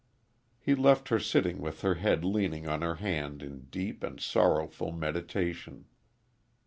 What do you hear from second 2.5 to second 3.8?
on her hand in